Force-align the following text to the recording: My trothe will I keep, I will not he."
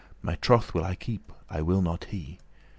My 0.23 0.33
trothe 0.35 0.73
will 0.73 0.83
I 0.83 0.95
keep, 0.95 1.31
I 1.47 1.61
will 1.61 1.83
not 1.83 2.05
he." 2.05 2.39